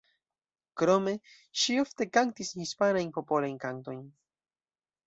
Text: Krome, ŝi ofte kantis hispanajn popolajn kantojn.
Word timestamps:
Krome, 0.81 1.13
ŝi 1.65 1.77
ofte 1.83 2.09
kantis 2.17 2.53
hispanajn 2.63 3.13
popolajn 3.21 3.63
kantojn. 3.69 4.03